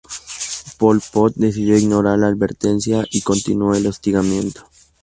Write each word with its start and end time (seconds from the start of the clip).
Pol 0.79 0.99
Pot 1.13 1.33
decidió 1.35 1.77
ignorar 1.77 2.17
la 2.17 2.25
advertencia 2.25 3.05
y 3.11 3.21
continuó 3.21 3.75
el 3.75 3.85
hostigamiento. 3.85 4.67